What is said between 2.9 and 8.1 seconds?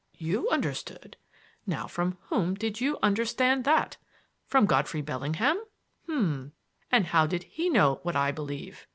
'understand' that? From Godfrey Bellingham? H'm! And how did he know